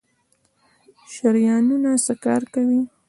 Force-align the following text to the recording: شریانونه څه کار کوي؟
شریانونه 1.13 1.91
څه 2.05 2.13
کار 2.23 2.41
کوي؟ 2.53 2.81